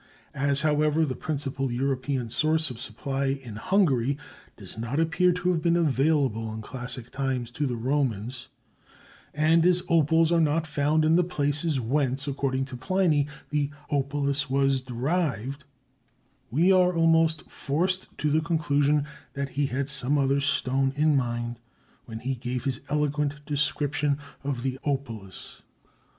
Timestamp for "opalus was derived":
13.91-15.65